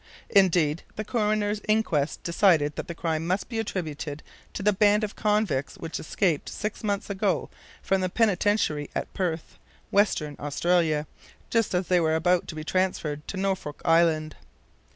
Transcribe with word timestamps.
Indeed, 0.31 0.81
the 0.95 1.05
coroner's 1.05 1.61
inquest 1.67 2.23
decided 2.23 2.75
that 2.75 2.87
the 2.87 2.95
crime 2.95 3.27
must 3.27 3.49
be 3.49 3.59
attributed 3.59 4.23
to 4.53 4.63
the 4.63 4.73
band 4.73 5.03
of 5.03 5.15
convicts 5.15 5.75
which 5.77 5.99
escaped 5.99 6.49
six 6.49 6.83
months 6.83 7.07
ago 7.11 7.51
from 7.83 8.01
the 8.01 8.09
Penitentiary 8.09 8.89
at 8.95 9.13
Perth, 9.13 9.59
Western 9.91 10.37
Australia, 10.39 11.05
just 11.51 11.75
as 11.75 11.85
they 11.87 11.99
were 11.99 12.15
about 12.15 12.47
to 12.47 12.55
be 12.55 12.63
transferred 12.63 13.27
to 13.27 13.37
Norfolk 13.37 13.79
Island. 13.85 14.35